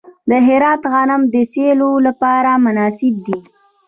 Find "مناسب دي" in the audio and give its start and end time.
2.65-3.37